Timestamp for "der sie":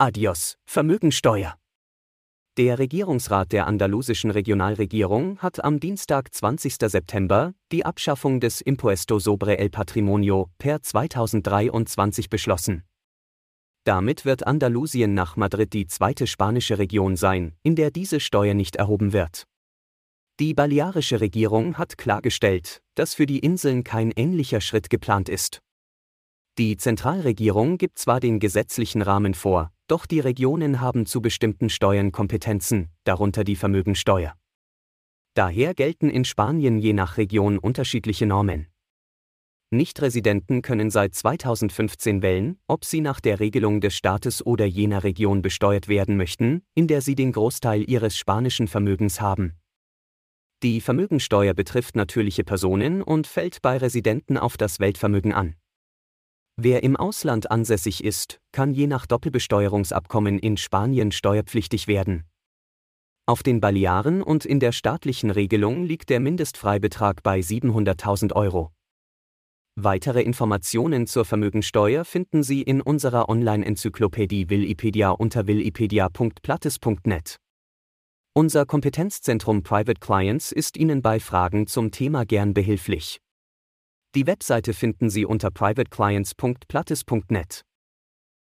46.88-47.14